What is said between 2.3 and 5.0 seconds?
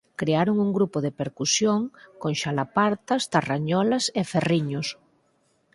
txalapartas, tarrañolas e ferriños